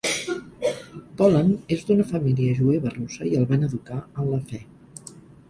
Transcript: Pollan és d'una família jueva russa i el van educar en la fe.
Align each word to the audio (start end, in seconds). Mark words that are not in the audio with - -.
Pollan 1.19 1.51
és 1.75 1.83
d'una 1.89 2.07
família 2.13 2.57
jueva 2.61 2.95
russa 2.95 3.29
i 3.33 3.35
el 3.43 3.47
van 3.53 3.69
educar 3.69 4.01
en 4.09 4.33
la 4.33 4.43
fe. 4.55 4.63